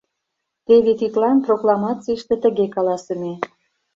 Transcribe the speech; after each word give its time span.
Теве 0.65 0.91
тидлан 0.99 1.37
прокламацийыште 1.45 2.35
тыге 2.43 2.65
каласыме. 2.75 3.33